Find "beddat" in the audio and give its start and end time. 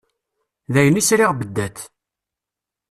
1.39-1.77